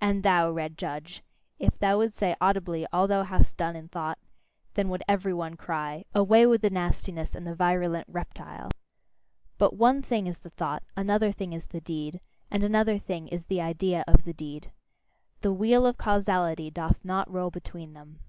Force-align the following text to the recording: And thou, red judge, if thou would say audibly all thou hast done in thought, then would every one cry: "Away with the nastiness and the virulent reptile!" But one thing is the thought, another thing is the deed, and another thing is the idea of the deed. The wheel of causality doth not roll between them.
And 0.00 0.22
thou, 0.22 0.52
red 0.52 0.78
judge, 0.78 1.24
if 1.58 1.76
thou 1.80 1.98
would 1.98 2.14
say 2.16 2.36
audibly 2.40 2.86
all 2.92 3.08
thou 3.08 3.24
hast 3.24 3.56
done 3.56 3.74
in 3.74 3.88
thought, 3.88 4.16
then 4.74 4.88
would 4.88 5.02
every 5.08 5.34
one 5.34 5.56
cry: 5.56 6.04
"Away 6.14 6.46
with 6.46 6.62
the 6.62 6.70
nastiness 6.70 7.34
and 7.34 7.44
the 7.44 7.56
virulent 7.56 8.06
reptile!" 8.08 8.70
But 9.58 9.74
one 9.74 10.00
thing 10.00 10.28
is 10.28 10.38
the 10.38 10.50
thought, 10.50 10.84
another 10.96 11.32
thing 11.32 11.52
is 11.54 11.66
the 11.66 11.80
deed, 11.80 12.20
and 12.52 12.62
another 12.62 12.98
thing 13.00 13.26
is 13.26 13.46
the 13.46 13.60
idea 13.60 14.04
of 14.06 14.22
the 14.22 14.32
deed. 14.32 14.70
The 15.40 15.52
wheel 15.52 15.86
of 15.86 15.98
causality 15.98 16.70
doth 16.70 17.04
not 17.04 17.28
roll 17.28 17.50
between 17.50 17.94
them. 17.94 18.20